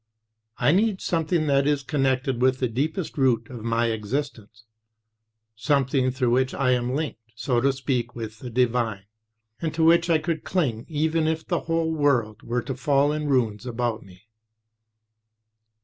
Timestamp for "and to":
9.61-9.83